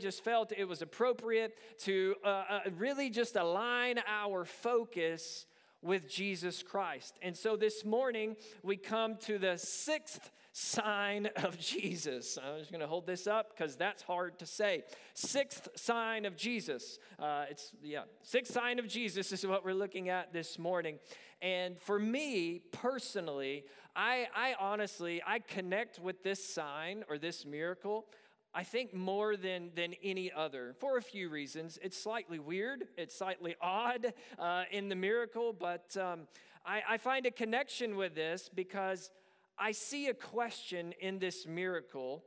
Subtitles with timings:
[0.00, 5.44] just felt it was appropriate to uh, uh, really just align our focus
[5.82, 7.18] with Jesus Christ.
[7.20, 12.38] And so this morning we come to the sixth sign of Jesus.
[12.40, 14.84] I'm just going to hold this up because that's hard to say.
[15.14, 17.00] Sixth sign of Jesus.
[17.18, 21.00] Uh, it's, yeah, sixth sign of Jesus is what we're looking at this morning.
[21.42, 23.64] And for me personally,
[23.96, 28.06] I, I honestly, I connect with this sign or this miracle
[28.54, 31.78] I think more than, than any other for a few reasons.
[31.82, 36.26] It's slightly weird, it's slightly odd uh, in the miracle, but um,
[36.64, 39.10] I, I find a connection with this because
[39.58, 42.24] I see a question in this miracle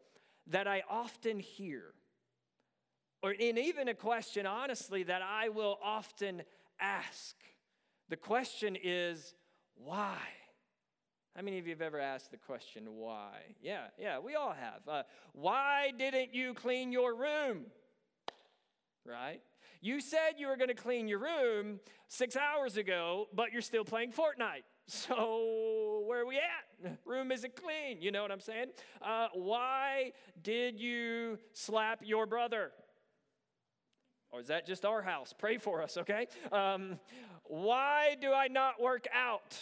[0.48, 1.94] that I often hear.
[3.24, 6.42] Or in even a question, honestly, that I will often
[6.80, 7.36] ask.
[8.10, 9.34] The question is,
[9.76, 10.18] why?
[11.36, 13.40] How many of you have ever asked the question, why?
[13.62, 14.82] Yeah, yeah, we all have.
[14.88, 17.68] Uh, why didn't you clean your room?
[19.06, 19.42] Right?
[19.80, 23.86] You said you were going to clean your room six hours ago, but you're still
[23.86, 24.64] playing Fortnite.
[24.88, 26.98] So, where are we at?
[27.06, 28.02] Room isn't clean.
[28.02, 28.72] You know what I'm saying?
[29.02, 30.12] Uh, why
[30.44, 32.72] did you slap your brother?
[34.32, 35.34] Or is that just our house?
[35.38, 36.28] Pray for us, okay?
[36.52, 37.00] Um,
[37.44, 39.58] why do I not work out?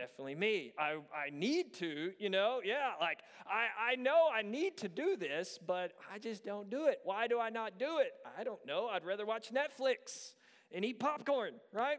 [0.00, 0.72] Definitely me.
[0.78, 5.14] I, I need to, you know, yeah, like I, I know I need to do
[5.14, 7.00] this, but I just don't do it.
[7.04, 8.12] Why do I not do it?
[8.38, 8.86] I don't know.
[8.86, 10.32] I'd rather watch Netflix
[10.72, 11.98] and eat popcorn, right?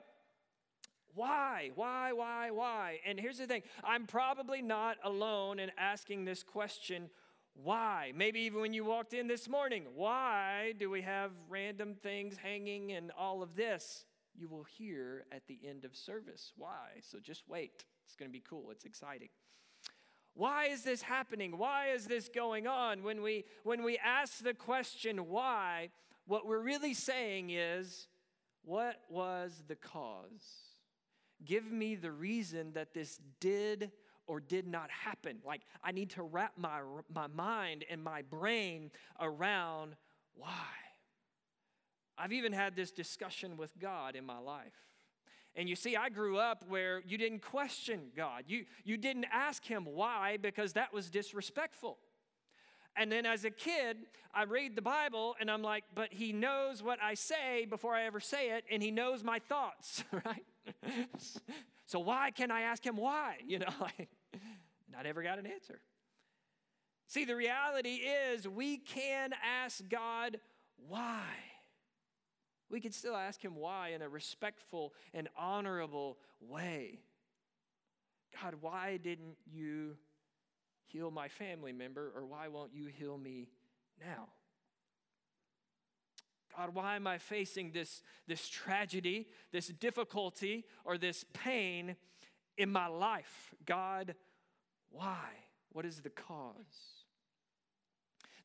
[1.14, 1.70] Why?
[1.76, 2.12] Why?
[2.14, 2.50] Why?
[2.50, 3.00] Why?
[3.06, 7.10] And here's the thing I'm probably not alone in asking this question
[7.54, 8.14] why?
[8.16, 12.94] Maybe even when you walked in this morning, why do we have random things hanging
[12.94, 14.06] and all of this?
[14.36, 16.54] you will hear at the end of service.
[16.58, 17.00] Why?
[17.02, 17.86] So just wait.
[18.12, 18.72] It's going to be cool.
[18.72, 19.30] It's exciting.
[20.34, 21.58] Why is this happening?
[21.58, 23.03] Why is this going on?
[23.03, 25.92] When we when we ask the question why,
[26.28, 28.09] what we're really saying is
[28.66, 30.44] what was the cause?
[31.45, 33.91] Give me the reason that this did
[34.28, 35.38] or did not happen.
[35.46, 36.81] Like I need to wrap my
[37.13, 38.91] my mind and my brain
[39.22, 39.96] around
[40.34, 40.50] why.
[42.18, 44.91] I've even had this discussion with God in my life.
[45.56, 48.45] And you see, I grew up where you didn't question God.
[48.47, 51.97] You, you didn't ask Him why because that was disrespectful.
[52.95, 53.97] And then as a kid,
[54.34, 58.03] I read the Bible and I'm like, but He knows what I say before I
[58.03, 60.45] ever say it, and He knows my thoughts, right?
[61.85, 63.38] so why can I ask Him why?
[63.45, 63.73] You know,
[64.97, 65.81] I never got an answer.
[67.07, 70.39] See, the reality is we can ask God
[70.88, 71.23] why
[72.72, 77.02] we could still ask him why in a respectful and honorable way.
[78.42, 79.98] God, why didn't you
[80.86, 83.50] heal my family member, or why won't you heal me
[84.00, 84.30] now?
[86.56, 91.96] God, why am I facing this, this tragedy, this difficulty, or this pain
[92.58, 93.54] in my life?
[93.66, 94.16] God,
[94.90, 95.30] why?
[95.72, 96.56] What is the cause?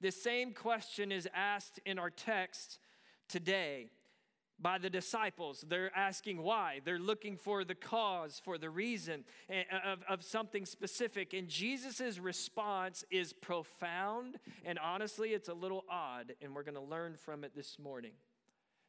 [0.01, 2.79] The same question is asked in our text
[3.29, 3.91] today
[4.61, 5.65] by the disciples.
[5.69, 6.81] They're asking why.
[6.85, 11.35] They're looking for the cause, for the reason eh, of, of something specific.
[11.35, 16.81] And Jesus' response is profound, and honestly, it's a little odd, and we're going to
[16.81, 18.13] learn from it this morning.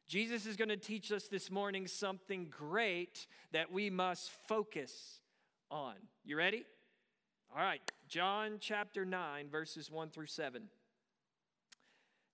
[0.06, 5.20] Jesus is going to teach us this morning something great that we must focus
[5.70, 5.94] on.
[6.24, 6.64] You ready?
[7.54, 10.68] All right, John chapter 9, verses 1 through 7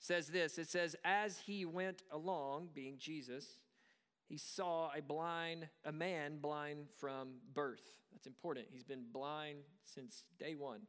[0.05, 3.59] says this it says as he went along being jesus
[4.27, 7.83] he saw a blind a man blind from birth.
[8.13, 8.67] That's important.
[8.73, 10.81] He's been blind since day one.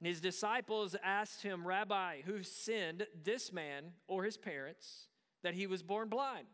[0.00, 5.06] And his disciples asked him rabbi who sinned this man or his parents
[5.42, 6.46] that he was born blind?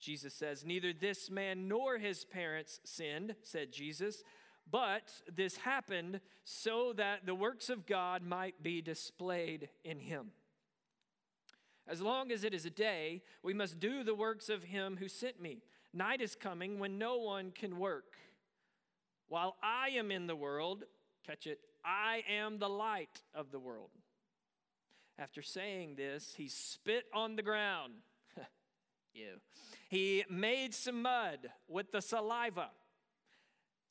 [0.00, 4.22] Jesus says neither this man nor his parents sinned said jesus
[4.70, 10.32] but this happened so that the works of God might be displayed in him.
[11.88, 15.08] As long as it is a day, we must do the works of him who
[15.08, 15.62] sent me.
[15.92, 18.16] Night is coming when no one can work.
[19.28, 20.84] While I am in the world,
[21.24, 23.90] catch it, I am the light of the world.
[25.18, 27.94] After saying this, he spit on the ground.
[29.14, 29.40] Ew.
[29.88, 32.70] He made some mud with the saliva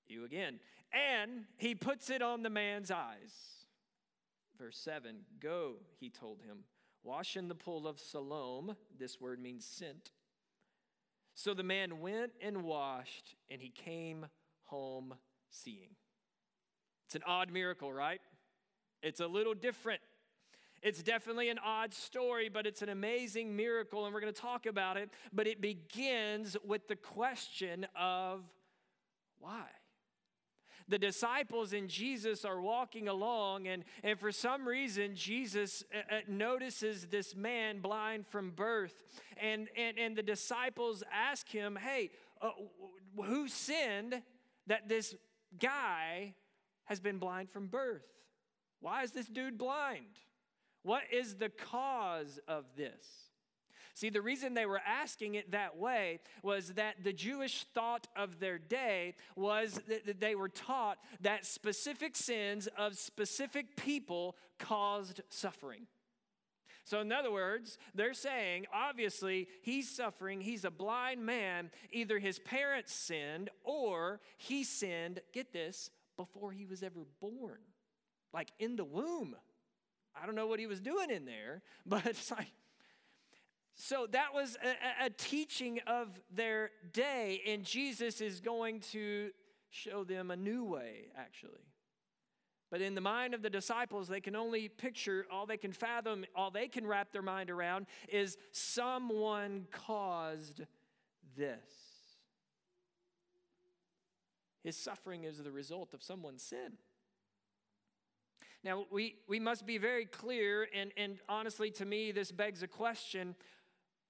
[0.07, 0.59] you again.
[0.91, 3.33] And he puts it on the man's eyes.
[4.57, 6.63] Verse 7 Go, he told him,
[7.03, 8.75] wash in the pool of Siloam.
[8.97, 10.11] This word means sent.
[11.33, 14.25] So the man went and washed, and he came
[14.63, 15.15] home
[15.49, 15.95] seeing.
[17.05, 18.21] It's an odd miracle, right?
[19.03, 20.01] It's a little different.
[20.81, 24.65] It's definitely an odd story, but it's an amazing miracle, and we're going to talk
[24.65, 25.09] about it.
[25.33, 28.43] But it begins with the question of
[29.39, 29.65] why?
[30.87, 36.19] The disciples and Jesus are walking along, and, and for some reason, Jesus uh, uh,
[36.27, 39.03] notices this man blind from birth.
[39.37, 42.11] And, and, and the disciples ask him, Hey,
[42.41, 42.49] uh,
[43.23, 44.21] who sinned
[44.67, 45.15] that this
[45.59, 46.35] guy
[46.85, 48.05] has been blind from birth?
[48.79, 50.19] Why is this dude blind?
[50.83, 53.24] What is the cause of this?
[53.95, 58.41] See, the reason they were asking it that way was that the Jewish thought of
[58.41, 65.87] their day was that they were taught that specific sins of specific people caused suffering.
[66.83, 70.41] So, in other words, they're saying, obviously, he's suffering.
[70.41, 71.71] He's a blind man.
[71.91, 77.59] Either his parents sinned or he sinned, get this, before he was ever born,
[78.33, 79.37] like in the womb.
[80.21, 82.51] I don't know what he was doing in there, but it's like,
[83.75, 89.31] so that was a, a, teaching of their day, and Jesus is going to
[89.69, 91.59] show them a new way, actually.
[92.71, 96.25] But in the mind of the disciples, they can only picture, all they can fathom,
[96.35, 100.61] all they can wrap their mind around is someone caused
[101.37, 101.59] this.
[104.63, 106.73] His suffering is the result of someone's sin.
[108.63, 112.67] Now, we, we must be very clear, and, and honestly, to me, this begs a
[112.67, 113.35] question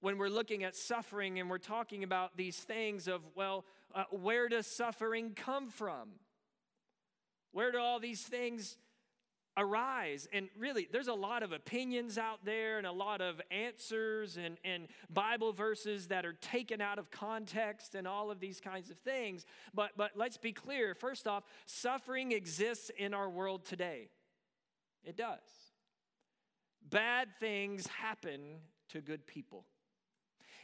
[0.00, 3.64] when we're looking at suffering and we're talking about these things of, well,
[3.94, 6.10] uh, where does suffering come from?
[7.52, 8.76] Where do all these things
[9.56, 10.28] arise?
[10.32, 14.58] And really, there's a lot of opinions out there and a lot of answers and,
[14.62, 18.98] and Bible verses that are taken out of context and all of these kinds of
[18.98, 19.46] things.
[19.72, 20.94] But, but let's be clear.
[20.94, 24.10] First off, suffering exists in our world today.
[25.02, 25.38] It does.
[26.88, 28.58] Bad things happen
[28.90, 29.64] to good people.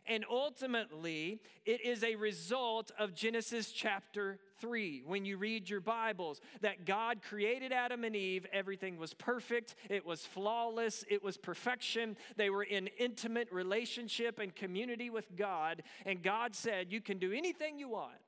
[0.07, 5.05] And ultimately, it is a result of Genesis chapter 3.
[5.07, 10.05] When you read your Bibles, that God created Adam and Eve, everything was perfect, it
[10.05, 12.17] was flawless, it was perfection.
[12.37, 15.85] They were in intimate relationship and community with God.
[16.05, 18.19] And God said, You can do anything you want,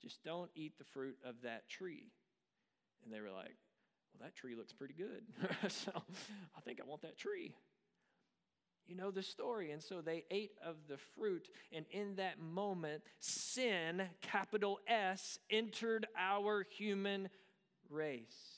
[0.00, 2.12] just don't eat the fruit of that tree.
[3.04, 3.56] And they were like,
[4.14, 5.22] Well, that tree looks pretty good.
[5.70, 5.92] so
[6.56, 7.54] I think I want that tree.
[8.86, 9.70] You know the story.
[9.70, 11.48] And so they ate of the fruit.
[11.72, 17.28] And in that moment, sin, capital S, entered our human
[17.90, 18.54] race.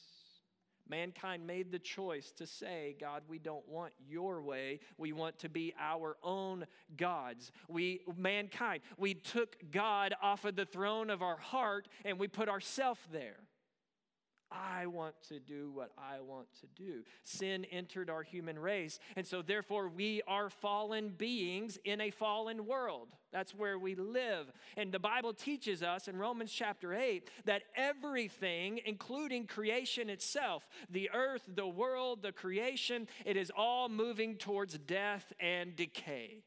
[0.88, 4.78] Mankind made the choice to say, God, we don't want your way.
[4.99, 7.50] We want to be our own gods.
[7.69, 12.49] We, mankind, we took God off of the throne of our heart and we put
[12.49, 13.38] ourselves there.
[14.56, 17.03] I want to do what I want to do.
[17.25, 22.67] Sin entered our human race, and so therefore we are fallen beings in a fallen
[22.67, 23.08] world.
[23.32, 24.50] That's where we live.
[24.76, 31.11] And the Bible teaches us in Romans chapter 8 that everything, including creation itself, the
[31.12, 36.43] earth, the world, the creation, it is all moving towards death and decay.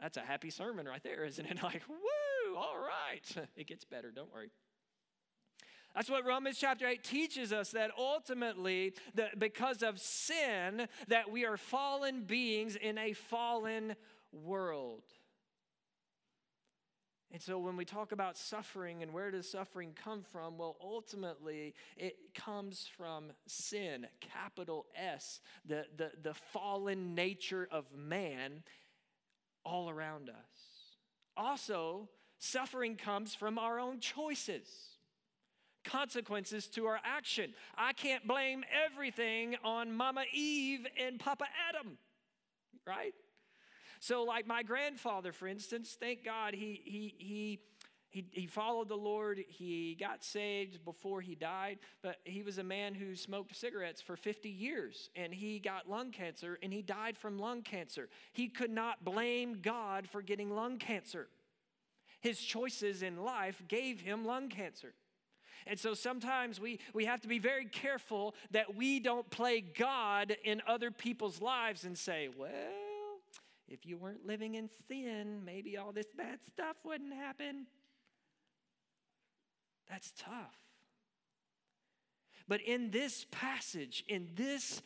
[0.00, 1.58] That's a happy sermon right there, isn't it?
[1.62, 3.48] Like, woo, all right.
[3.56, 4.50] It gets better, don't worry.
[5.94, 11.44] That's what Romans chapter 8 teaches us that ultimately, that because of sin, that we
[11.44, 13.94] are fallen beings in a fallen
[14.32, 15.04] world.
[17.30, 21.74] And so when we talk about suffering and where does suffering come from, well, ultimately
[21.96, 28.64] it comes from sin, capital S, the, the, the fallen nature of man
[29.64, 30.94] all around us.
[31.36, 32.08] Also,
[32.38, 34.93] suffering comes from our own choices
[35.84, 37.54] consequences to our action.
[37.76, 41.98] I can't blame everything on Mama Eve and Papa Adam,
[42.86, 43.14] right?
[44.00, 47.60] So, like my grandfather, for instance, thank God he, he, he,
[48.10, 49.42] he, he followed the Lord.
[49.48, 54.16] He got saved before he died, but he was a man who smoked cigarettes for
[54.16, 58.08] 50 years and he got lung cancer and he died from lung cancer.
[58.32, 61.28] He could not blame God for getting lung cancer.
[62.20, 64.94] His choices in life gave him lung cancer.
[65.66, 70.36] And so sometimes we, we have to be very careful that we don't play God
[70.44, 72.50] in other people's lives and say, well,
[73.68, 77.66] if you weren't living in sin, maybe all this bad stuff wouldn't happen.
[79.88, 80.58] That's tough.
[82.46, 84.82] But in this passage, in this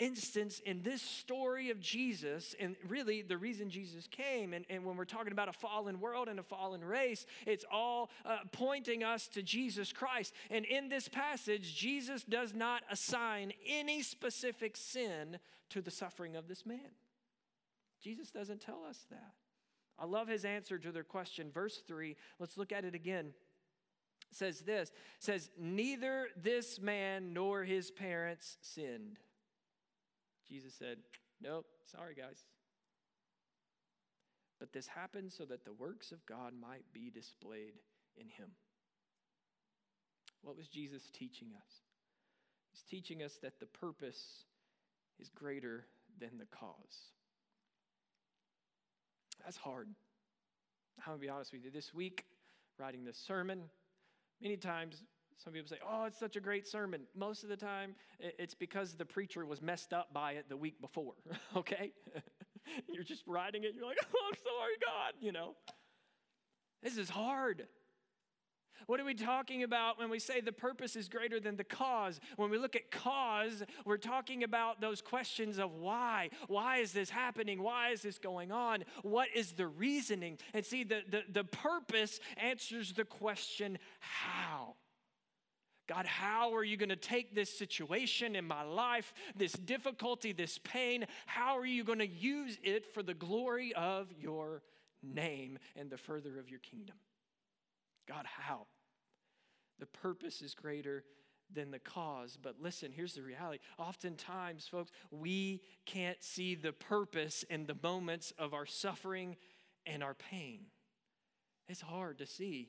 [0.00, 4.96] instance in this story of Jesus, and really the reason Jesus came, and, and when
[4.96, 9.28] we're talking about a fallen world and a fallen race, it's all uh, pointing us
[9.28, 10.34] to Jesus Christ.
[10.50, 15.38] And in this passage, Jesus does not assign any specific sin
[15.68, 16.90] to the suffering of this man.
[18.02, 19.34] Jesus doesn't tell us that.
[19.98, 21.50] I love his answer to their question.
[21.52, 23.34] Verse 3, let's look at it again
[24.32, 29.18] says this says neither this man nor his parents sinned
[30.50, 30.98] jesus said
[31.40, 32.44] nope sorry guys.
[34.58, 37.78] But this happened so that the works of god might be displayed
[38.16, 38.50] in him.
[40.42, 41.72] What was jesus teaching us?
[42.70, 44.44] He's teaching us that the purpose
[45.18, 45.86] is greater
[46.18, 47.12] than the cause.
[49.44, 49.88] That's hard.
[50.98, 51.70] I'm gonna be honest with you.
[51.70, 52.26] This week
[52.78, 53.62] writing this sermon
[54.42, 55.02] Many times,
[55.42, 57.02] some people say, Oh, it's such a great sermon.
[57.16, 60.80] Most of the time, it's because the preacher was messed up by it the week
[60.80, 61.14] before,
[61.56, 61.92] okay?
[62.92, 65.54] you're just writing it, you're like, Oh, I'm sorry, God, you know.
[66.82, 67.66] This is hard.
[68.86, 72.18] What are we talking about when we say the purpose is greater than the cause?
[72.36, 76.30] When we look at cause, we're talking about those questions of why.
[76.48, 77.62] Why is this happening?
[77.62, 78.84] Why is this going on?
[79.02, 80.38] What is the reasoning?
[80.54, 84.74] And see, the, the, the purpose answers the question how.
[85.90, 90.56] God, how are you going to take this situation in my life, this difficulty, this
[90.58, 91.04] pain?
[91.26, 94.62] How are you going to use it for the glory of your
[95.02, 96.94] name and the further of your kingdom?
[98.06, 98.68] God, how?
[99.80, 101.02] The purpose is greater
[101.52, 102.38] than the cause.
[102.40, 103.58] But listen, here's the reality.
[103.76, 109.34] Oftentimes, folks, we can't see the purpose in the moments of our suffering
[109.86, 110.66] and our pain.
[111.68, 112.68] It's hard to see.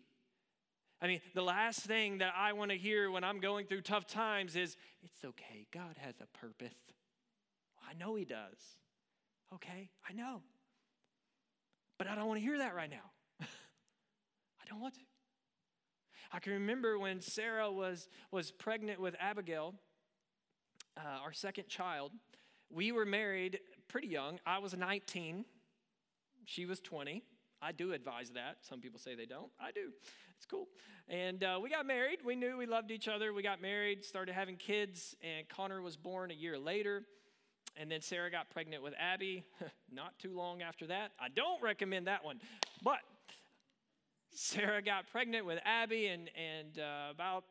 [1.01, 4.05] I mean, the last thing that I want to hear when I'm going through tough
[4.05, 6.75] times is, it's okay, God has a purpose.
[7.89, 8.59] I know He does.
[9.55, 10.41] Okay, I know.
[11.97, 13.11] But I don't want to hear that right now.
[13.41, 15.01] I don't want to.
[16.31, 19.75] I can remember when Sarah was, was pregnant with Abigail,
[20.95, 22.11] uh, our second child.
[22.69, 24.39] We were married pretty young.
[24.45, 25.45] I was 19,
[26.45, 27.23] she was 20.
[27.61, 28.57] I do advise that.
[28.61, 29.51] Some people say they don't.
[29.59, 29.91] I do.
[30.35, 30.67] It's cool.
[31.07, 32.19] And uh, we got married.
[32.25, 33.33] We knew we loved each other.
[33.33, 37.03] We got married, started having kids, and Connor was born a year later.
[37.77, 39.43] And then Sarah got pregnant with Abby
[39.91, 41.11] not too long after that.
[41.19, 42.39] I don't recommend that one.
[42.83, 42.99] But
[44.33, 47.43] Sarah got pregnant with Abby, and, and uh, about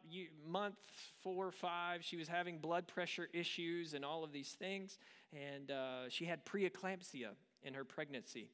[0.48, 0.76] month
[1.22, 4.98] four or five, she was having blood pressure issues and all of these things.
[5.32, 7.30] And uh, she had preeclampsia
[7.62, 8.48] in her pregnancy.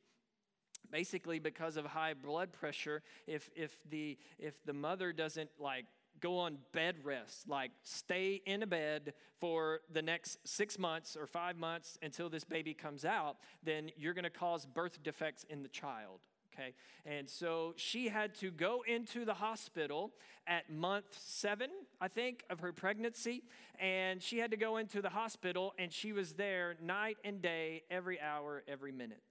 [0.90, 5.87] Basically, because of high blood pressure, if, if, the, if the mother doesn't like
[6.21, 11.26] go on bed rest, like stay in a bed for the next six months or
[11.26, 15.62] five months until this baby comes out, then you're going to cause birth defects in
[15.62, 16.21] the child
[16.57, 16.75] okay?
[17.05, 20.12] And so she had to go into the hospital
[20.47, 23.43] at month seven, I think, of her pregnancy.
[23.78, 27.83] And she had to go into the hospital, and she was there night and day,
[27.90, 29.23] every hour, every minute.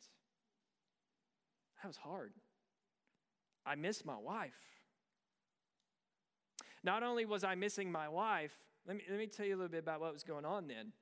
[1.86, 2.34] That was hard.
[3.64, 4.58] I missed my wife.
[6.84, 9.70] Not only was I missing my wife, let me, let me tell you a little
[9.70, 10.94] bit about what was going on then.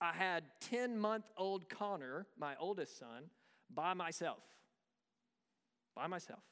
[0.00, 3.30] I had 10 month old Connor, my oldest son,
[3.72, 4.42] by myself
[5.94, 6.42] by myself.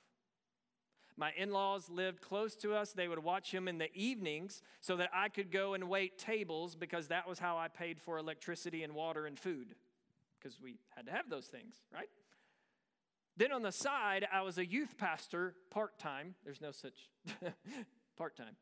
[1.16, 2.92] My in laws lived close to us.
[2.92, 6.76] They would watch him in the evenings so that I could go and wait tables
[6.76, 9.74] because that was how I paid for electricity and water and food
[10.38, 12.08] because we had to have those things, right?
[13.36, 16.34] Then on the side, I was a youth pastor part time.
[16.44, 17.10] There's no such
[18.16, 18.56] part time.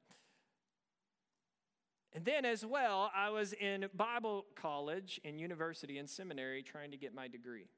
[2.14, 6.98] And then, as well, I was in Bible college and university and seminary trying to
[6.98, 7.68] get my degree.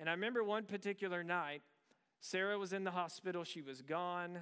[0.00, 1.62] And I remember one particular night,
[2.20, 4.38] Sarah was in the hospital, she was gone.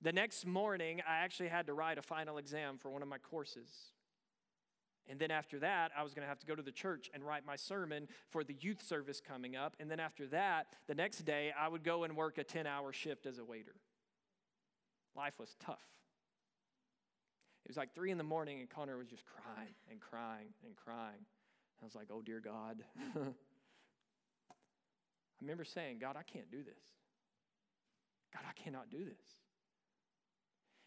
[0.00, 3.18] The next morning, I actually had to write a final exam for one of my
[3.18, 3.68] courses.
[5.08, 7.22] And then after that, I was going to have to go to the church and
[7.22, 9.76] write my sermon for the youth service coming up.
[9.78, 12.92] And then after that, the next day, I would go and work a 10 hour
[12.92, 13.74] shift as a waiter.
[15.14, 15.84] Life was tough.
[17.64, 20.76] It was like three in the morning, and Connor was just crying and crying and
[20.76, 21.24] crying.
[21.80, 22.82] I was like, oh, dear God.
[23.16, 23.32] I
[25.40, 26.82] remember saying, God, I can't do this.
[28.32, 29.38] God, I cannot do this.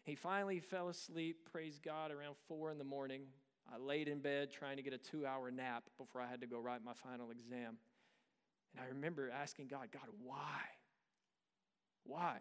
[0.04, 3.22] He finally fell asleep, praise God, around four in the morning.
[3.72, 6.46] I laid in bed trying to get a two hour nap before I had to
[6.46, 7.78] go write my final exam.
[8.74, 10.60] And I remember asking God, God, why?
[12.04, 12.38] Why?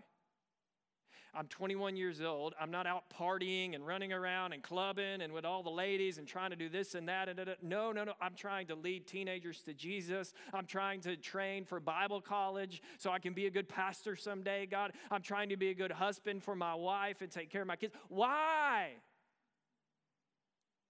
[1.34, 2.56] I'm 21 years old.
[2.60, 6.28] I'm not out partying and running around and clubbing and with all the ladies and
[6.28, 7.30] trying to do this and that.
[7.30, 7.40] And.
[7.62, 8.14] No, no, no.
[8.20, 10.34] I'm trying to lead teenagers to Jesus.
[10.54, 14.66] I'm trying to train for Bible college so I can be a good pastor someday,
[14.66, 14.94] God.
[15.12, 17.76] I'm trying to be a good husband for my wife and take care of my
[17.76, 17.94] kids.
[18.08, 18.94] Why?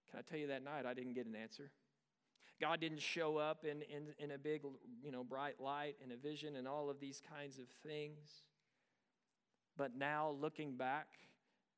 [0.09, 1.71] Can I tell you that night I didn't get an answer?
[2.59, 4.61] God didn't show up in, in, in a big,
[5.03, 8.43] you know, bright light and a vision and all of these kinds of things.
[9.77, 11.07] But now, looking back,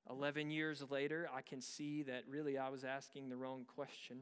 [0.10, 4.22] 11 years later, I can see that really I was asking the wrong question.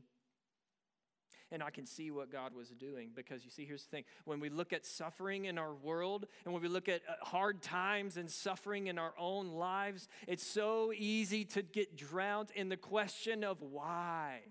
[1.51, 4.39] And I can see what God was doing because you see, here's the thing when
[4.39, 8.17] we look at suffering in our world and when we look at uh, hard times
[8.17, 13.43] and suffering in our own lives, it's so easy to get drowned in the question
[13.43, 14.41] of why.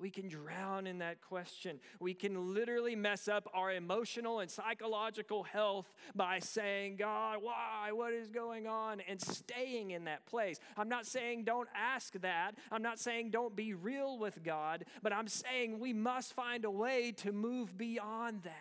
[0.00, 1.80] We can drown in that question.
[1.98, 7.90] We can literally mess up our emotional and psychological health by saying, God, why?
[7.90, 9.00] What is going on?
[9.08, 10.60] And staying in that place.
[10.76, 12.52] I'm not saying don't ask that.
[12.70, 16.70] I'm not saying don't be real with God, but I'm saying we must find a
[16.70, 18.54] way to move beyond that.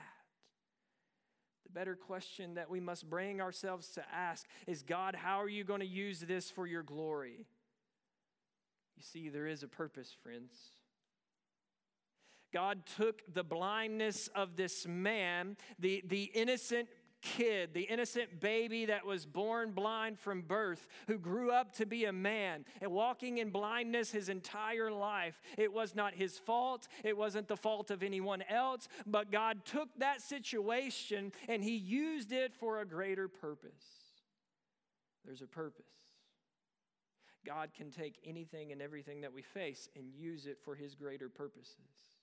[1.66, 5.64] The better question that we must bring ourselves to ask is God, how are you
[5.64, 7.46] going to use this for your glory?
[8.96, 10.52] You see, there is a purpose, friends.
[12.54, 16.88] God took the blindness of this man, the, the innocent
[17.22, 22.06] kid, the innocent baby that was born blind from birth, who grew up to be
[22.06, 25.42] a man and walking in blindness his entire life.
[25.58, 29.90] It was not his fault, it wasn't the fault of anyone else, but God took
[29.98, 33.72] that situation and he used it for a greater purpose.
[35.26, 35.86] There's a purpose.
[37.46, 41.30] God can take anything and everything that we face and use it for his greater
[41.30, 42.17] purposes.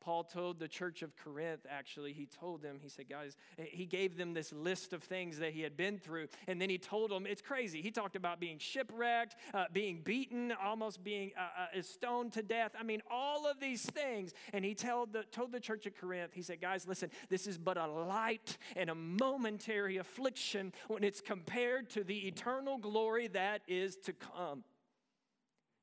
[0.00, 4.16] Paul told the church of Corinth, actually, he told them, he said, guys, he gave
[4.16, 6.28] them this list of things that he had been through.
[6.46, 7.80] And then he told them, it's crazy.
[7.80, 12.72] He talked about being shipwrecked, uh, being beaten, almost being uh, uh, stoned to death.
[12.78, 14.32] I mean, all of these things.
[14.52, 17.58] And he told the, told the church of Corinth, he said, guys, listen, this is
[17.58, 23.62] but a light and a momentary affliction when it's compared to the eternal glory that
[23.68, 24.64] is to come.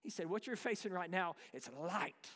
[0.03, 2.29] He said, what you're facing right now, it's light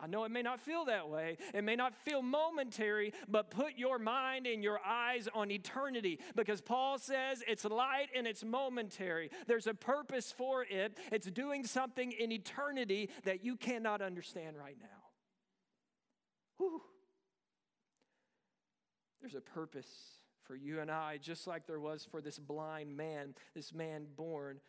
[0.00, 1.38] I know it may not feel that way.
[1.52, 6.60] It may not feel momentary, but put your mind and your eyes on eternity because
[6.60, 9.30] Paul says it's light and it's momentary.
[9.46, 14.76] There's a purpose for it, it's doing something in eternity that you cannot understand right
[14.80, 14.86] now.
[16.58, 16.82] Whew.
[19.20, 19.88] There's a purpose
[20.44, 24.60] for you and I, just like there was for this blind man, this man born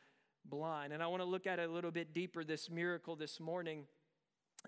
[0.43, 0.91] blind.
[0.91, 3.85] And I want to look at it a little bit deeper, this miracle this morning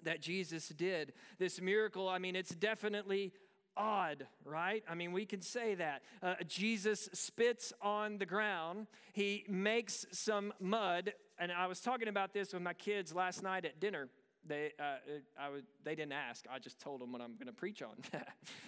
[0.03, 1.13] that Jesus did.
[1.39, 3.33] This miracle, I mean, it's definitely
[3.75, 4.83] odd, right?
[4.89, 6.01] I mean, we can say that.
[6.21, 12.33] Uh, Jesus spits on the ground, he makes some mud, and I was talking about
[12.33, 14.09] this with my kids last night at dinner.
[14.47, 14.95] They, uh,
[15.39, 16.45] I would, they didn't ask.
[16.51, 17.91] I just told them what I'm going to preach on.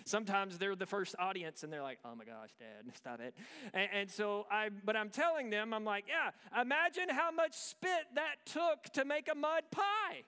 [0.06, 3.34] Sometimes they're the first audience, and they're like, "Oh my gosh, Dad, stop it!"
[3.74, 8.06] And, and so I, but I'm telling them, I'm like, "Yeah, imagine how much spit
[8.14, 10.26] that took to make a mud pie."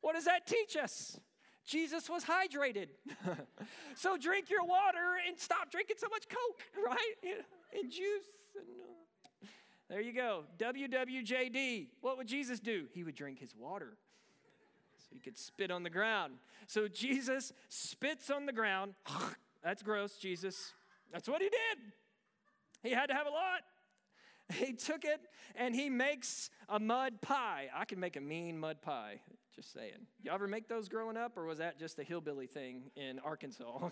[0.00, 1.18] What does that teach us?
[1.66, 2.88] Jesus was hydrated.
[3.94, 7.36] so drink your water and stop drinking so much Coke, right?
[7.78, 8.26] And juice.
[8.56, 9.46] And, uh,
[9.88, 10.44] there you go.
[10.58, 11.88] WWJD.
[12.00, 12.86] What would Jesus do?
[12.92, 13.96] He would drink his water
[14.98, 16.34] so he could spit on the ground.
[16.66, 18.94] So Jesus spits on the ground.
[19.62, 20.72] That's gross, Jesus.
[21.12, 21.92] That's what he did.
[22.82, 23.62] He had to have a lot.
[24.54, 25.20] He took it
[25.54, 27.68] and he makes a mud pie.
[27.74, 29.20] I can make a mean mud pie.
[29.54, 30.06] Just saying.
[30.22, 33.18] You all ever make those growing up, or was that just a hillbilly thing in
[33.18, 33.64] Arkansas?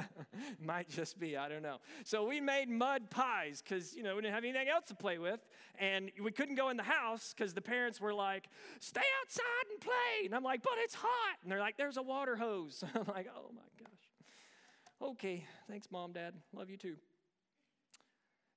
[0.64, 1.78] Might just be, I don't know.
[2.04, 5.18] So we made mud pies because, you know, we didn't have anything else to play
[5.18, 5.40] with.
[5.78, 9.80] And we couldn't go in the house because the parents were like, stay outside and
[9.80, 10.26] play.
[10.26, 11.36] And I'm like, but it's hot.
[11.42, 12.84] And they're like, there's a water hose.
[12.94, 15.10] I'm like, oh my gosh.
[15.10, 16.34] Okay, thanks, mom, dad.
[16.52, 16.96] Love you too.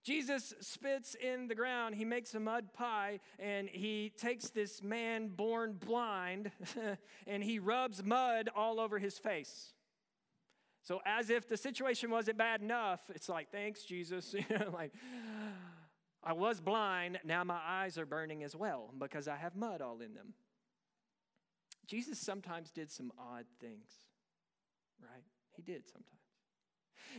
[0.04, 1.96] Jesus spits in the ground.
[1.96, 6.52] He makes a mud pie and he takes this man born blind
[7.28, 9.74] and he rubs mud all over his face.
[10.84, 14.36] So, as if the situation wasn't bad enough, it's like, thanks, Jesus.
[14.74, 14.92] like,
[16.22, 20.02] I was blind, now my eyes are burning as well because I have mud all
[20.02, 20.34] in them.
[21.88, 23.92] Jesus sometimes did some odd things,
[25.02, 25.24] right?
[25.56, 26.23] He did sometimes.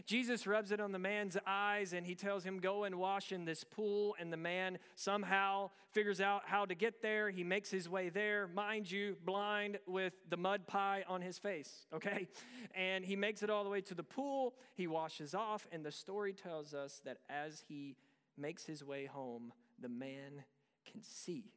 [0.06, 3.44] Jesus rubs it on the man's eyes and he tells him, Go and wash in
[3.44, 4.16] this pool.
[4.18, 7.30] And the man somehow figures out how to get there.
[7.30, 11.86] He makes his way there, mind you, blind with the mud pie on his face,
[11.94, 12.28] okay?
[12.74, 14.54] And he makes it all the way to the pool.
[14.74, 15.66] He washes off.
[15.72, 17.96] And the story tells us that as he
[18.36, 20.44] makes his way home, the man
[20.90, 21.52] can see.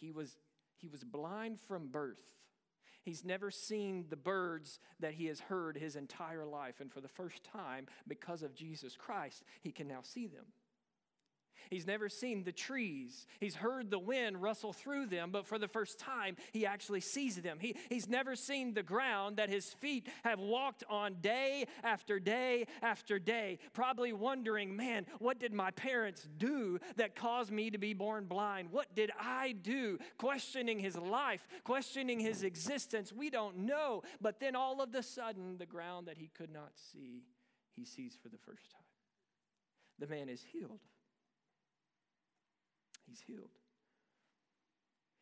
[0.00, 0.36] He was,
[0.76, 2.22] he was blind from birth.
[3.02, 6.80] He's never seen the birds that he has heard his entire life.
[6.80, 10.46] And for the first time, because of Jesus Christ, he can now see them.
[11.70, 13.26] He's never seen the trees.
[13.40, 17.36] He's heard the wind rustle through them, but for the first time, he actually sees
[17.36, 17.58] them.
[17.60, 22.66] He, he's never seen the ground that his feet have walked on day after day
[22.82, 27.94] after day, probably wondering, man, what did my parents do that caused me to be
[27.94, 28.70] born blind?
[28.70, 29.98] What did I do?
[30.18, 33.12] Questioning his life, questioning his existence.
[33.12, 34.02] We don't know.
[34.20, 37.24] But then all of a sudden, the ground that he could not see,
[37.76, 38.80] he sees for the first time.
[39.98, 40.80] The man is healed
[43.12, 43.50] he's healed.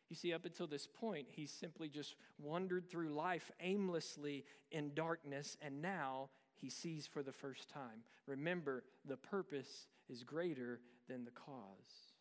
[0.09, 5.57] You see, up until this point, he's simply just wandered through life aimlessly in darkness,
[5.61, 8.03] and now he sees for the first time.
[8.27, 12.11] Remember, the purpose is greater than the cause.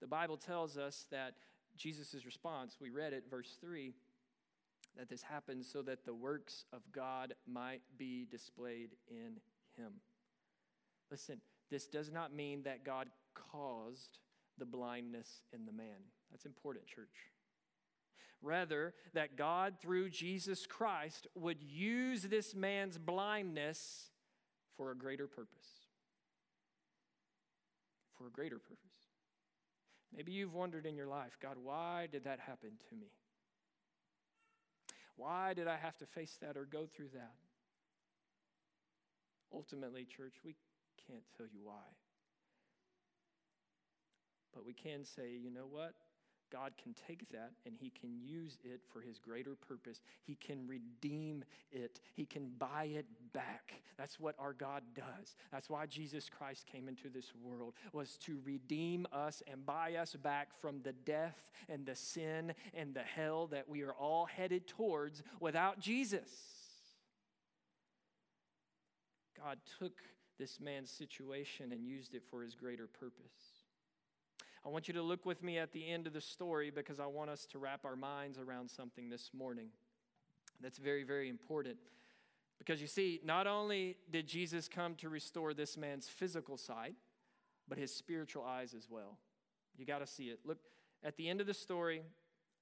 [0.00, 1.34] The Bible tells us that
[1.76, 3.92] Jesus' response, we read it, verse 3,
[4.96, 9.40] that this happens so that the works of God might be displayed in
[9.76, 9.92] him.
[11.10, 14.18] Listen, this does not mean that God caused
[14.58, 16.10] the blindness in the man.
[16.30, 17.06] That's important, church.
[18.40, 24.10] Rather, that God, through Jesus Christ, would use this man's blindness
[24.76, 25.66] for a greater purpose.
[28.16, 28.78] For a greater purpose.
[30.14, 33.08] Maybe you've wondered in your life, God, why did that happen to me?
[35.16, 37.34] Why did I have to face that or go through that?
[39.52, 40.54] Ultimately, church, we
[41.06, 41.84] can't tell you why.
[44.54, 45.94] But we can say, you know what?
[46.50, 50.00] God can take that and He can use it for His greater purpose.
[50.24, 53.74] He can redeem it, He can buy it back.
[53.96, 55.36] That's what our God does.
[55.52, 60.14] That's why Jesus Christ came into this world, was to redeem us and buy us
[60.14, 64.66] back from the death and the sin and the hell that we are all headed
[64.66, 66.30] towards without Jesus.
[69.36, 69.92] God took
[70.38, 73.64] this man's situation and used it for his greater purpose.
[74.64, 77.06] I want you to look with me at the end of the story because I
[77.06, 79.68] want us to wrap our minds around something this morning
[80.60, 81.76] that's very, very important.
[82.58, 86.94] Because you see, not only did Jesus come to restore this man's physical sight,
[87.68, 89.18] but his spiritual eyes as well.
[89.76, 90.40] You got to see it.
[90.44, 90.58] Look
[91.04, 92.02] at the end of the story,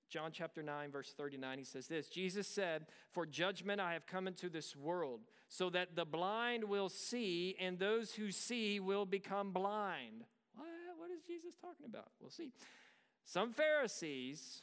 [0.08, 4.26] John chapter 9, verse 39, he says this Jesus said, For judgment I have come
[4.26, 9.52] into this world, so that the blind will see, and those who see will become
[9.52, 10.24] blind.
[10.54, 10.66] What,
[10.98, 12.08] what is Jesus talking about?
[12.20, 12.52] We'll see.
[13.24, 14.62] Some Pharisees,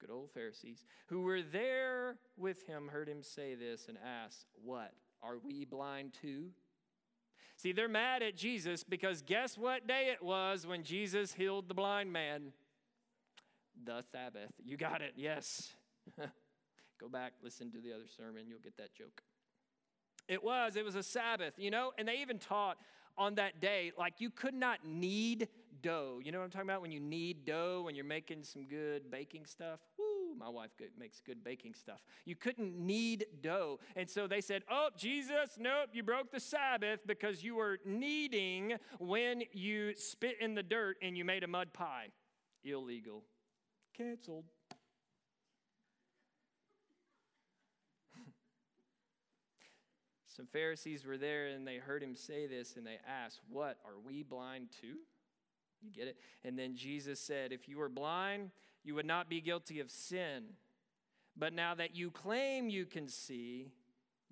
[0.00, 4.92] good old Pharisees, who were there with him heard him say this and asked, What?
[5.22, 6.50] Are we blind too?
[7.56, 11.74] See, they're mad at Jesus because guess what day it was when Jesus healed the
[11.74, 12.52] blind man?
[13.84, 14.52] The Sabbath.
[14.62, 15.72] You got it, yes.
[17.00, 19.22] Go back, listen to the other sermon, you'll get that joke.
[20.28, 22.76] It was, it was a Sabbath, you know, and they even taught
[23.16, 25.48] on that day, like you could not knead
[25.82, 26.20] dough.
[26.22, 26.82] You know what I'm talking about?
[26.82, 29.80] When you knead dough when you're making some good baking stuff.
[29.98, 32.00] Woo, my wife makes good baking stuff.
[32.24, 33.78] You couldn't knead dough.
[33.96, 38.74] And so they said, Oh, Jesus, nope, you broke the Sabbath because you were kneading
[38.98, 42.08] when you spit in the dirt and you made a mud pie.
[42.64, 43.24] Illegal
[43.96, 44.44] canceled.
[50.26, 53.78] Some Pharisees were there and they heard him say this and they asked, What?
[53.84, 54.98] Are we blind too?
[55.82, 56.18] You get it?
[56.44, 58.50] And then Jesus said, If you were blind,
[58.84, 60.44] you would not be guilty of sin.
[61.36, 63.70] But now that you claim you can see,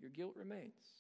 [0.01, 0.98] your guilt remains.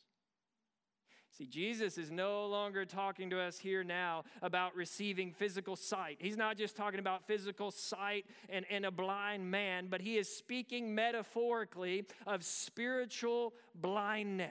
[1.39, 6.17] See, Jesus is no longer talking to us here now about receiving physical sight.
[6.19, 10.29] He's not just talking about physical sight and, and a blind man, but he is
[10.29, 14.51] speaking metaphorically of spiritual blindness.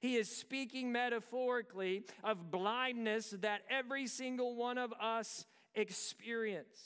[0.00, 6.78] He is speaking metaphorically of blindness that every single one of us experience,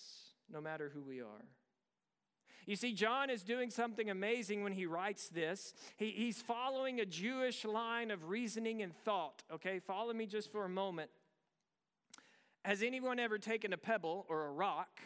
[0.48, 1.48] no matter who we are.
[2.66, 5.74] You see, John is doing something amazing when he writes this.
[5.96, 9.42] He, he's following a Jewish line of reasoning and thought.
[9.52, 11.10] Okay, follow me just for a moment.
[12.64, 15.00] Has anyone ever taken a pebble or a rock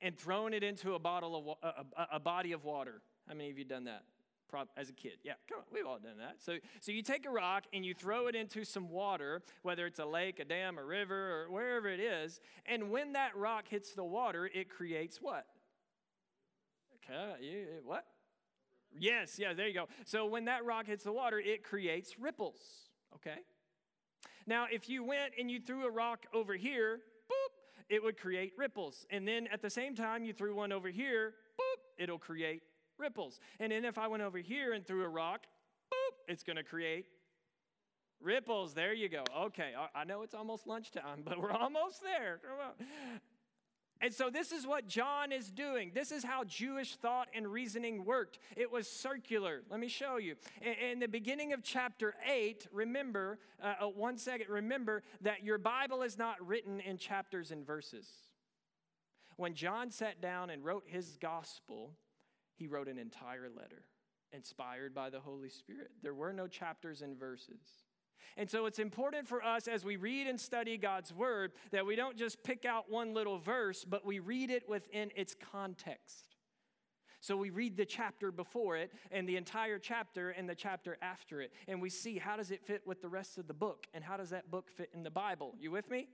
[0.00, 3.00] and thrown it into a bottle of a, a, a body of water?
[3.28, 4.02] How many of you done that?
[4.76, 5.14] as a kid.
[5.22, 6.36] Yeah, come on, we've all done that.
[6.38, 9.98] So, so you take a rock and you throw it into some water, whether it's
[9.98, 13.92] a lake, a dam, a river, or wherever it is, and when that rock hits
[13.92, 15.46] the water, it creates what?
[17.40, 18.04] You, what?
[18.96, 19.88] Yes, yeah, there you go.
[20.04, 22.58] So when that rock hits the water, it creates ripples,
[23.16, 23.38] okay?
[24.46, 28.52] Now, if you went and you threw a rock over here, boop, it would create
[28.56, 29.06] ripples.
[29.10, 32.62] And then at the same time, you threw one over here, boop, it'll create
[32.98, 33.40] ripples.
[33.58, 35.46] And then if I went over here and threw a rock,
[35.92, 37.06] boop, it's going to create
[38.20, 38.74] ripples.
[38.74, 39.24] There you go.
[39.46, 42.40] Okay, I know it's almost lunchtime, but we're almost there.
[44.00, 45.92] And so, this is what John is doing.
[45.94, 48.38] This is how Jewish thought and reasoning worked.
[48.56, 49.62] It was circular.
[49.70, 50.36] Let me show you.
[50.60, 56.02] In, the beginning of chapter 8, remember, uh, uh, one second, remember that your Bible
[56.02, 58.08] is not written in chapters and verses.
[59.36, 61.92] When John sat down and wrote his gospel,
[62.54, 63.84] he wrote an entire letter
[64.32, 65.90] inspired by the Holy Spirit.
[66.02, 67.83] There were no chapters and verses.
[68.36, 71.96] And so it's important for us as we read and study God's word that we
[71.96, 76.34] don't just pick out one little verse, but we read it within its context.
[77.20, 81.40] So we read the chapter before it and the entire chapter and the chapter after
[81.40, 81.52] it.
[81.66, 84.18] And we see how does it fit with the rest of the book and how
[84.18, 85.54] does that book fit in the Bible.
[85.58, 86.08] You with me?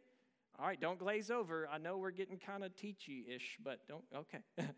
[0.57, 1.69] All right, don't glaze over.
[1.73, 4.41] I know we're getting kind of teachy ish, but don't, okay.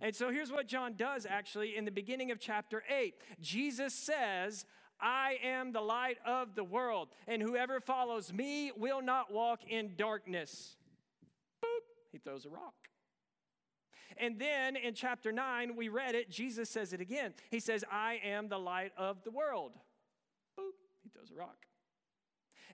[0.00, 3.14] and so here's what John does actually in the beginning of chapter 8.
[3.40, 4.64] Jesus says,
[5.02, 9.96] I am the light of the world, and whoever follows me will not walk in
[9.96, 10.76] darkness.
[11.62, 12.74] Boop, he throws a rock.
[14.16, 17.34] And then in chapter 9, we read it, Jesus says it again.
[17.50, 19.72] He says, I am the light of the world.
[20.58, 21.56] Boop, he throws a rock.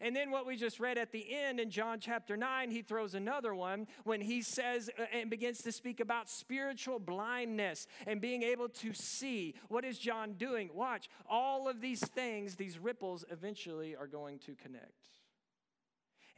[0.01, 3.15] And then what we just read at the end in John chapter 9, he throws
[3.15, 8.43] another one when he says uh, and begins to speak about spiritual blindness and being
[8.43, 9.55] able to see.
[9.69, 10.71] What is John doing?
[10.73, 14.93] Watch, all of these things, these ripples, eventually are going to connect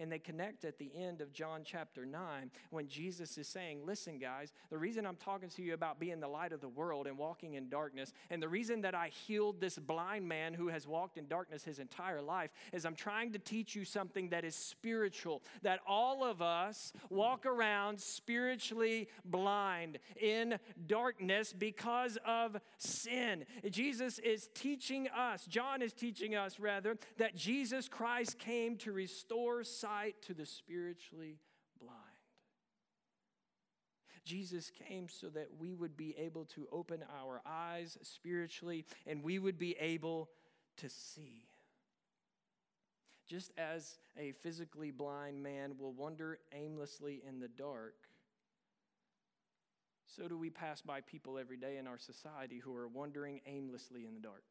[0.01, 4.19] and they connect at the end of John chapter 9 when Jesus is saying, Listen,
[4.19, 7.19] guys, the reason I'm talking to you about being the light of the world and
[7.19, 11.19] walking in darkness, and the reason that I healed this blind man who has walked
[11.19, 15.43] in darkness his entire life is I'm trying to teach you something that is spiritual,
[15.63, 23.45] that all of us walk around spiritually blind in darkness because of sin.
[23.69, 29.63] Jesus is teaching us, John is teaching us rather, that Jesus Christ came to restore
[29.63, 31.39] sight sight to the spiritually
[31.81, 31.97] blind.
[34.25, 39.39] Jesus came so that we would be able to open our eyes spiritually and we
[39.39, 40.29] would be able
[40.77, 41.47] to see.
[43.29, 47.95] Just as a physically blind man will wander aimlessly in the dark,
[50.07, 54.05] so do we pass by people every day in our society who are wandering aimlessly
[54.07, 54.43] in the dark.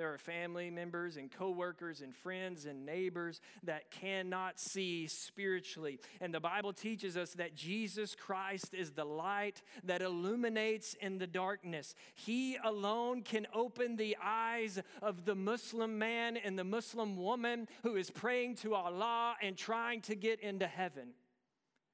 [0.00, 6.00] There are family members and coworkers and friends and neighbors that cannot see spiritually.
[6.22, 11.26] And the Bible teaches us that Jesus Christ is the light that illuminates in the
[11.26, 11.94] darkness.
[12.14, 17.96] He alone can open the eyes of the Muslim man and the Muslim woman who
[17.96, 21.10] is praying to Allah and trying to get into heaven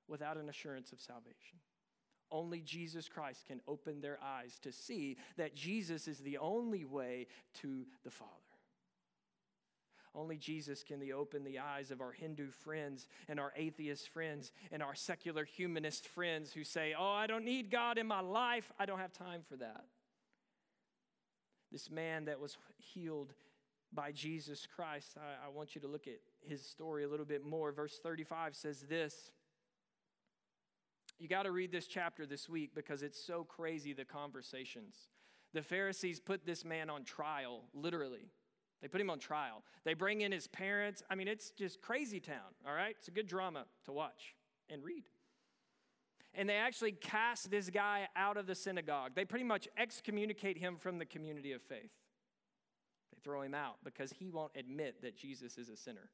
[0.06, 1.58] without an assurance of salvation.
[2.30, 7.26] Only Jesus Christ can open their eyes to see that Jesus is the only way
[7.60, 8.32] to the Father.
[10.16, 14.82] Only Jesus can open the eyes of our Hindu friends and our atheist friends and
[14.82, 18.72] our secular humanist friends who say, Oh, I don't need God in my life.
[18.78, 19.84] I don't have time for that.
[21.70, 23.34] This man that was healed
[23.92, 27.44] by Jesus Christ, I, I want you to look at his story a little bit
[27.44, 27.70] more.
[27.70, 29.30] Verse 35 says this.
[31.18, 35.08] You got to read this chapter this week because it's so crazy the conversations.
[35.54, 38.30] The Pharisees put this man on trial, literally.
[38.82, 39.62] They put him on trial.
[39.84, 41.02] They bring in his parents.
[41.10, 42.94] I mean, it's just crazy town, all right?
[42.98, 44.34] It's a good drama to watch
[44.68, 45.04] and read.
[46.34, 49.12] And they actually cast this guy out of the synagogue.
[49.14, 51.92] They pretty much excommunicate him from the community of faith.
[53.10, 56.10] They throw him out because he won't admit that Jesus is a sinner.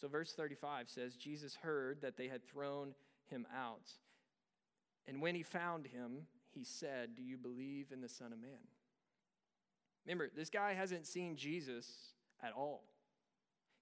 [0.00, 2.94] So, verse 35 says Jesus heard that they had thrown
[3.30, 3.92] him out.
[5.06, 8.68] And when he found him, he said, Do you believe in the Son of Man?
[10.04, 12.84] Remember, this guy hasn't seen Jesus at all.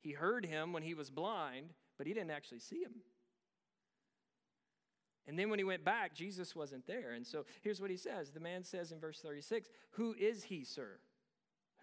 [0.01, 2.95] He heard him when he was blind, but he didn't actually see him.
[5.27, 7.13] And then when he went back, Jesus wasn't there.
[7.13, 10.65] And so here's what he says The man says in verse 36 Who is he,
[10.65, 10.99] sir?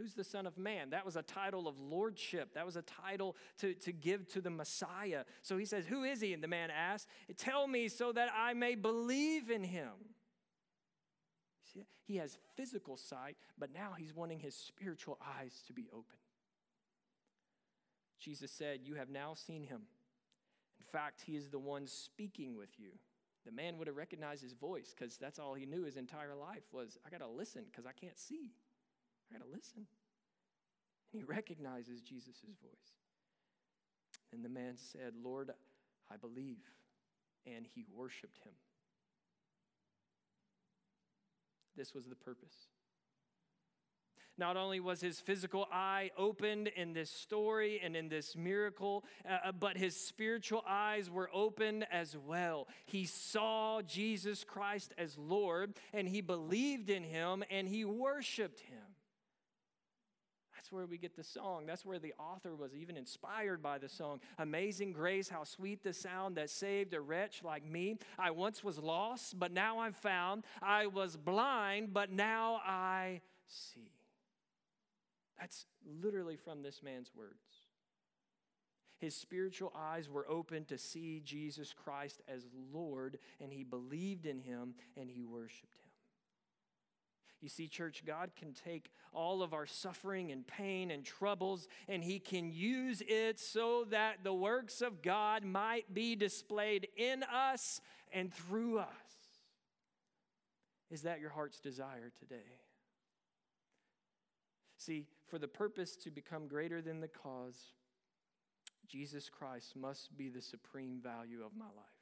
[0.02, 0.90] Who's the Son of Man?
[0.90, 2.56] That was a title of lordship.
[2.56, 5.26] That was a title to, to give to the Messiah.
[5.44, 6.34] So he says, Who is he?
[6.34, 9.92] And the man asks, Tell me so that I may believe in him.
[11.72, 16.18] See, he has physical sight, but now he's wanting his spiritual eyes to be open.
[18.20, 19.82] Jesus said, You have now seen him.
[20.80, 22.90] In fact, he is the one speaking with you.
[23.46, 26.64] The man would have recognized his voice because that's all he knew his entire life
[26.72, 28.52] was I got to listen because I can't see.
[29.32, 29.86] I got to listen.
[31.14, 32.96] And he recognizes Jesus' voice.
[34.34, 35.52] And the man said, Lord,
[36.12, 36.64] I believe.
[37.46, 38.54] And he worshiped him.
[41.76, 42.68] This was the purpose.
[44.38, 49.50] Not only was his physical eye opened in this story and in this miracle, uh,
[49.50, 52.68] uh, but his spiritual eyes were opened as well.
[52.86, 58.91] He saw Jesus Christ as Lord and he believed in him and he worshiped him.
[60.72, 61.66] That's where we get the song.
[61.66, 64.22] That's where the author was even inspired by the song.
[64.38, 67.98] Amazing grace, how sweet the sound that saved a wretch like me.
[68.18, 70.46] I once was lost, but now I'm found.
[70.62, 73.92] I was blind, but now I see.
[75.38, 75.66] That's
[76.02, 77.68] literally from this man's words.
[78.98, 84.40] His spiritual eyes were open to see Jesus Christ as Lord, and he believed in
[84.40, 85.81] him and he worshiped him.
[87.42, 92.04] You see, church, God can take all of our suffering and pain and troubles, and
[92.04, 97.82] He can use it so that the works of God might be displayed in us
[98.14, 98.88] and through us.
[100.92, 102.60] Is that your heart's desire today?
[104.78, 107.74] See, for the purpose to become greater than the cause,
[108.88, 112.01] Jesus Christ must be the supreme value of my life.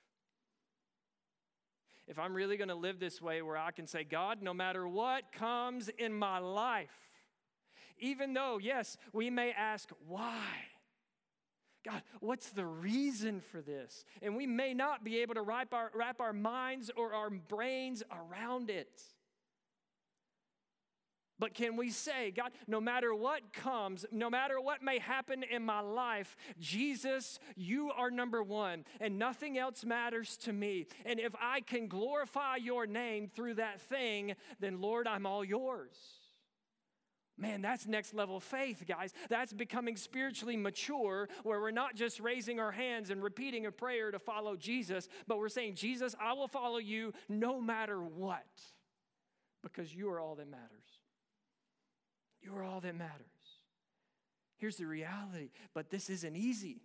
[2.09, 4.87] If I'm really going to live this way where I can say, God, no matter
[4.87, 6.89] what comes in my life,
[7.99, 10.47] even though, yes, we may ask, why?
[11.85, 14.05] God, what's the reason for this?
[14.23, 18.01] And we may not be able to wrap our, wrap our minds or our brains
[18.11, 19.03] around it.
[21.39, 25.63] But can we say, God, no matter what comes, no matter what may happen in
[25.63, 30.87] my life, Jesus, you are number one, and nothing else matters to me.
[31.05, 35.95] And if I can glorify your name through that thing, then Lord, I'm all yours.
[37.37, 39.13] Man, that's next level faith, guys.
[39.29, 44.11] That's becoming spiritually mature, where we're not just raising our hands and repeating a prayer
[44.11, 48.43] to follow Jesus, but we're saying, Jesus, I will follow you no matter what,
[49.63, 50.98] because you are all that matters.
[52.41, 53.25] You are all that matters.
[54.57, 56.81] Here's the reality, but this isn't easy,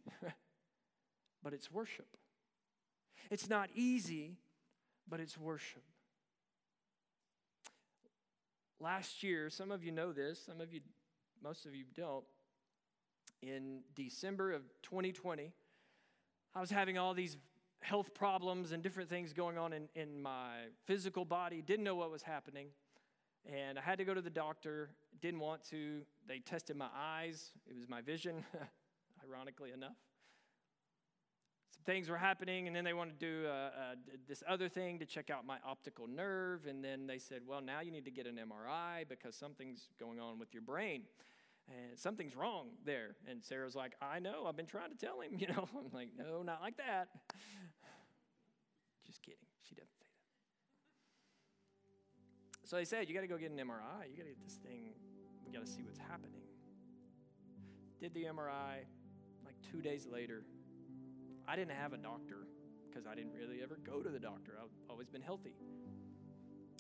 [1.43, 2.17] but it's worship.
[3.31, 4.37] It's not easy,
[5.09, 5.83] but it's worship.
[8.81, 10.81] Last year, some of you know this, some of you,
[11.43, 12.25] most of you don't.
[13.43, 15.53] In December of 2020,
[16.55, 17.37] I was having all these
[17.81, 22.11] health problems and different things going on in, in my physical body, didn't know what
[22.11, 22.69] was happening.
[23.53, 24.91] And I had to go to the doctor,
[25.21, 26.03] didn't want to.
[26.27, 28.45] They tested my eyes, it was my vision,
[29.25, 29.97] ironically enough.
[31.75, 33.71] Some things were happening, and then they wanted to do uh, uh,
[34.29, 36.67] this other thing to check out my optical nerve.
[36.67, 40.21] And then they said, Well, now you need to get an MRI because something's going
[40.21, 41.03] on with your brain.
[41.69, 43.17] And something's wrong there.
[43.27, 45.69] And Sarah's like, I know, I've been trying to tell him, you know.
[45.77, 47.09] I'm like, No, not like that.
[49.07, 49.39] Just kidding.
[49.69, 49.99] She doesn't
[52.75, 54.11] so they said, You got to go get an MRI.
[54.11, 54.95] You got to get this thing,
[55.47, 56.43] we got to see what's happening.
[58.01, 58.83] Did the MRI.
[59.45, 60.43] Like two days later,
[61.47, 62.49] I didn't have a doctor
[62.91, 64.59] because I didn't really ever go to the doctor.
[64.61, 65.55] I've always been healthy.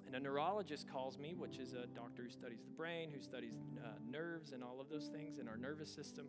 [0.05, 3.55] And a neurologist calls me, which is a doctor who studies the brain, who studies
[3.79, 6.27] uh, nerves and all of those things in our nervous system.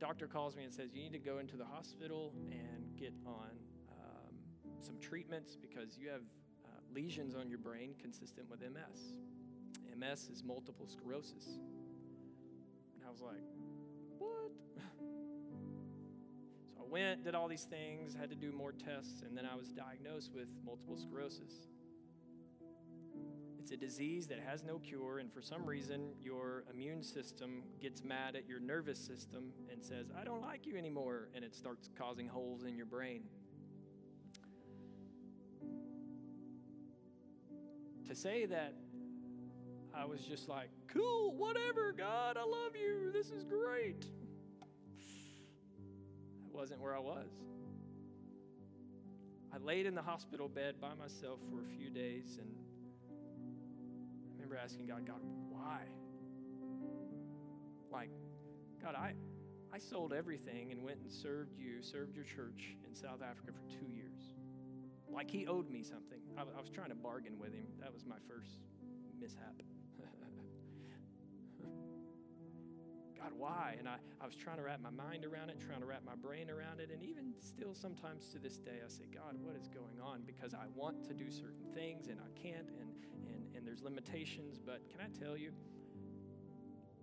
[0.00, 3.50] Doctor calls me and says, You need to go into the hospital and get on
[3.92, 4.34] um,
[4.80, 6.22] some treatments because you have
[6.94, 9.12] lesions on your brain consistent with MS.
[9.98, 11.46] MS is multiple sclerosis.
[12.94, 13.42] And I was like,
[14.18, 14.52] what?
[15.48, 15.56] so
[16.78, 19.68] I went, did all these things, had to do more tests, and then I was
[19.68, 21.68] diagnosed with multiple sclerosis.
[23.58, 28.04] It's a disease that has no cure, and for some reason, your immune system gets
[28.04, 31.90] mad at your nervous system and says, I don't like you anymore, and it starts
[31.98, 33.22] causing holes in your brain.
[38.08, 38.74] To say that
[39.94, 44.02] I was just like, cool, whatever, God, I love you, this is great.
[46.42, 47.30] That wasn't where I was.
[49.52, 52.48] I laid in the hospital bed by myself for a few days and
[53.08, 55.80] I remember asking God, God, why?
[57.90, 58.10] Like,
[58.82, 59.14] God, I,
[59.72, 63.66] I sold everything and went and served you, served your church in South Africa for
[63.72, 64.05] two years
[65.16, 66.20] like he owed me something.
[66.36, 67.66] I, I was trying to bargain with him.
[67.80, 68.58] That was my first
[69.18, 69.62] mishap.
[73.18, 73.76] God, why?
[73.78, 76.14] And I, I was trying to wrap my mind around it, trying to wrap my
[76.14, 76.90] brain around it.
[76.92, 80.20] And even still, sometimes to this day, I say, God, what is going on?
[80.26, 82.92] Because I want to do certain things and I can't, and,
[83.26, 84.58] and, and there's limitations.
[84.58, 85.52] But can I tell you?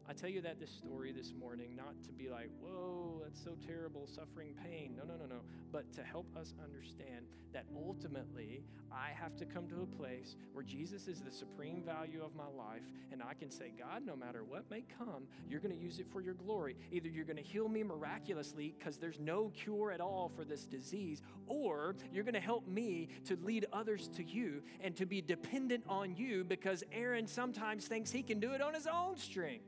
[0.08, 3.56] I tell you that this story this morning, not to be like, whoa, that's so
[3.66, 4.96] terrible, suffering, pain.
[4.98, 5.42] No, no, no, no.
[5.72, 10.64] But to help us understand that ultimately I have to come to a place where
[10.64, 12.84] Jesus is the supreme value of my life,
[13.14, 16.08] and I can say, God, no matter what may come, you're going to use it
[16.12, 16.76] for your glory.
[16.92, 20.66] Either you're going to heal me miraculously because there's no cure at all for this
[20.66, 25.22] disease, or you're going to help me to lead others to you and to be
[25.22, 29.64] dependent on you because Aaron sometimes thinks he can do it on his own strength.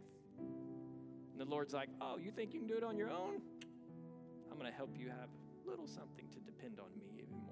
[1.37, 3.41] And the Lord's like, Oh, you think you can do it on your own?
[4.49, 7.44] I'm going to help you have a little something to depend on me even.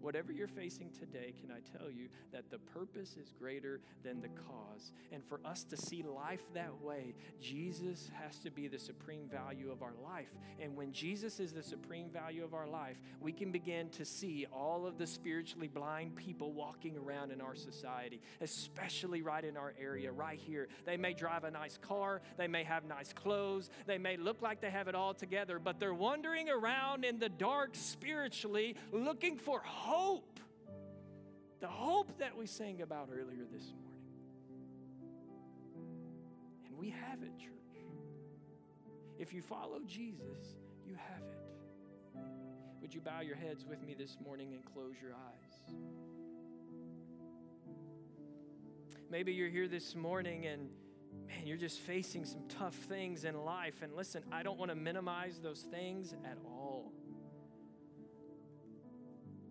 [0.00, 4.28] Whatever you're facing today, can I tell you that the purpose is greater than the
[4.28, 4.92] cause?
[5.12, 9.70] And for us to see life that way, Jesus has to be the supreme value
[9.70, 10.28] of our life.
[10.60, 14.46] And when Jesus is the supreme value of our life, we can begin to see
[14.52, 19.74] all of the spiritually blind people walking around in our society, especially right in our
[19.80, 20.68] area, right here.
[20.86, 24.60] They may drive a nice car, they may have nice clothes, they may look like
[24.60, 29.60] they have it all together, but they're wandering around in the dark spiritually looking for
[29.64, 30.38] hope hope.
[31.60, 34.12] The hope that we sang about earlier this morning.
[36.66, 37.52] And we have it, church.
[39.18, 40.54] If you follow Jesus,
[40.86, 42.20] you have it.
[42.80, 45.74] Would you bow your heads with me this morning and close your eyes?
[49.10, 50.68] Maybe you're here this morning and
[51.26, 53.82] man, you're just facing some tough things in life.
[53.82, 56.57] And listen, I don't want to minimize those things at all.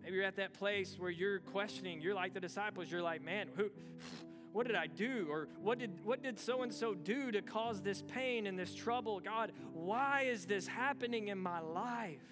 [0.08, 3.50] Maybe you're at that place where you're questioning, you're like the disciples, you're like, man,
[3.54, 3.68] who
[4.54, 5.26] what did I do?
[5.28, 8.74] Or what did what did so and so do to cause this pain and this
[8.74, 9.20] trouble?
[9.20, 12.22] God, why is this happening in my life?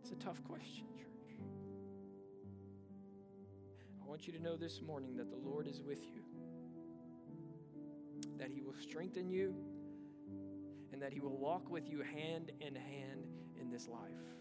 [0.00, 1.36] It's a tough question, church.
[4.02, 6.22] I want you to know this morning that the Lord is with you.
[8.38, 9.54] That he will strengthen you
[10.94, 13.26] and that he will walk with you hand in hand
[13.60, 14.34] in this life.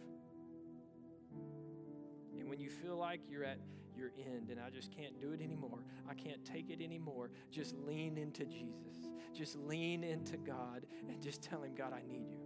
[2.48, 3.60] When you feel like you're at
[3.96, 5.80] your end and I just can't do it anymore,
[6.10, 9.10] I can't take it anymore, just lean into Jesus.
[9.34, 12.38] Just lean into God and just tell Him, God, I need you.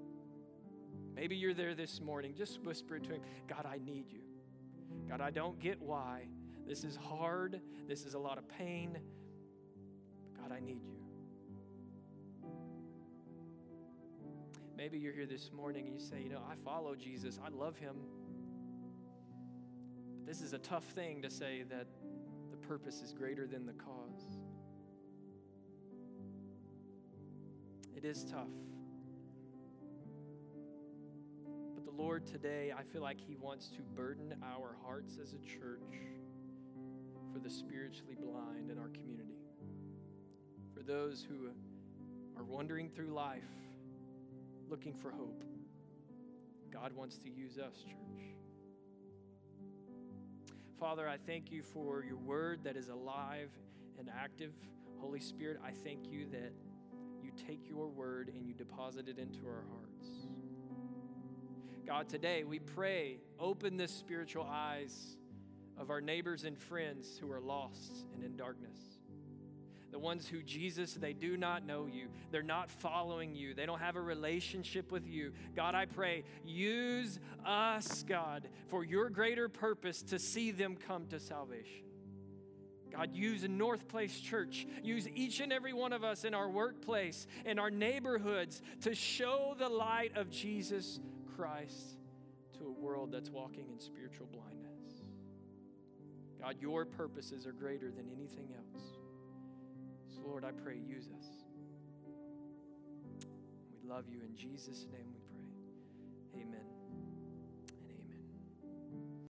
[1.16, 2.34] Maybe you're there this morning.
[2.36, 4.22] Just whisper to Him, God, I need you.
[5.10, 6.28] God, I don't get why.
[6.66, 7.62] This is hard.
[7.88, 8.98] This is a lot of pain.
[10.40, 10.98] God, I need you.
[14.78, 17.40] Maybe you're here this morning and you say, you know, I follow Jesus.
[17.44, 17.96] I love him.
[20.28, 21.88] This is a tough thing to say that
[22.52, 24.42] the purpose is greater than the cause.
[27.96, 28.52] It is tough.
[31.74, 35.40] But the Lord today, I feel like He wants to burden our hearts as a
[35.40, 35.96] church
[37.32, 39.40] for the spiritually blind in our community.
[40.76, 41.48] For those who
[42.36, 43.44] are wandering through life
[44.70, 45.46] looking for hope.
[46.70, 48.27] God wants to use us, church.
[50.80, 53.50] Father, I thank you for your word that is alive
[53.98, 54.54] and active.
[55.00, 56.54] Holy Spirit, I thank you that
[57.24, 60.28] you take your word and you deposit it into our hearts.
[61.88, 65.18] God, today we pray, open the spiritual eyes
[65.80, 68.97] of our neighbors and friends who are lost and in darkness
[69.92, 72.08] the ones who Jesus, they do not know you.
[72.32, 73.54] They're not following you.
[73.54, 75.32] They don't have a relationship with you.
[75.56, 81.20] God, I pray, use us, God, for your greater purpose to see them come to
[81.20, 81.84] salvation.
[82.92, 87.28] God, use North Place Church, use each and every one of us in our workplace,
[87.46, 91.00] in our neighborhoods to show the light of Jesus
[91.36, 91.98] Christ
[92.58, 94.68] to a world that's walking in spiritual blindness.
[96.42, 98.84] God, your purposes are greater than anything else.
[100.28, 101.26] Lord, I pray, use us.
[103.72, 104.20] We love you.
[104.20, 106.44] In Jesus' name we pray.
[106.44, 106.77] Amen.